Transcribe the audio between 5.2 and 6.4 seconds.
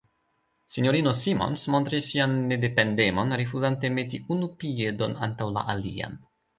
antaŭ la alian.